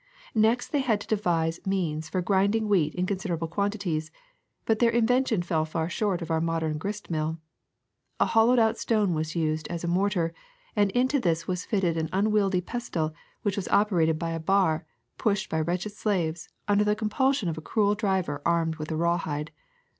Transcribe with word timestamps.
^^Next 0.35 0.71
they 0.71 0.79
had 0.79 0.99
to 1.01 1.07
devise 1.07 1.63
means 1.63 2.09
for 2.09 2.23
grinding 2.23 2.67
wheat 2.67 2.95
in 2.95 3.05
considerable 3.05 3.47
quantities, 3.47 4.09
but 4.65 4.79
their 4.79 4.89
invention 4.89 5.43
fell 5.43 5.63
far 5.63 5.89
short 5.91 6.23
of 6.23 6.31
our 6.31 6.41
modern 6.41 6.79
grist 6.79 7.11
mill. 7.11 7.37
A 8.19 8.25
hollowed 8.25 8.57
out 8.57 8.79
stone 8.79 9.13
was 9.13 9.35
used 9.35 9.67
as 9.67 9.83
a 9.83 9.87
mortar, 9.87 10.33
and 10.75 10.89
into 10.93 11.19
this 11.19 11.47
was 11.47 11.65
fitted 11.65 11.97
an 11.97 12.09
unwieldy 12.11 12.61
pestle 12.61 13.13
which 13.43 13.55
was 13.57 13.67
operated 13.67 14.17
by 14.17 14.31
a 14.31 14.39
bar 14.39 14.87
pushed 15.19 15.51
by 15.51 15.61
wretched 15.61 15.91
slaves, 15.91 16.49
under 16.67 16.83
the 16.83 16.95
compulsion 16.95 17.47
of 17.47 17.59
a 17.59 17.61
cruel 17.61 17.93
driver 17.93 18.41
armed 18.43 18.77
with 18.77 18.89
a 18.89 18.95
rawhide. 18.95 19.51